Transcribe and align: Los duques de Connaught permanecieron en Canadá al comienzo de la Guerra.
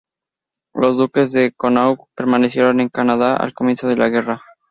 Los 0.73 0.97
duques 0.97 1.31
de 1.31 1.51
Connaught 1.51 2.07
permanecieron 2.15 2.79
en 2.79 2.89
Canadá 2.89 3.37
al 3.37 3.53
comienzo 3.53 3.87
de 3.87 3.97
la 3.97 4.09
Guerra. 4.09 4.43